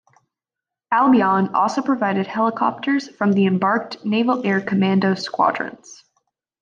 [0.91, 6.03] "Albion" also provided helicopters from the embarked Naval Air Commando squadrons.